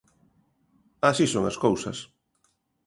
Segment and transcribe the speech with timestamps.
[1.09, 1.97] así son as cousas.